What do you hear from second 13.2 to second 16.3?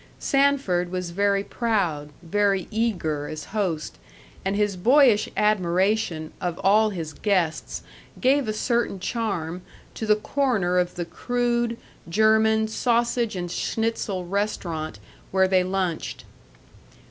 and schnitzel restaurant where they lunched.